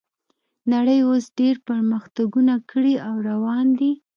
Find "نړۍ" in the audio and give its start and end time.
0.73-0.99